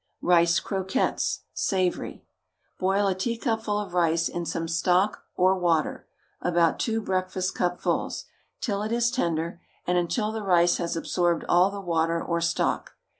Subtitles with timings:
[0.23, 2.25] RICE CROQUETTES, SAVOURY.
[2.79, 6.07] Boil a teacupful of rice in some stock or water
[6.41, 8.23] (about two breakfastcupfuls),
[8.61, 12.95] till it is tender, and until the rice has absorbed all the water or stock.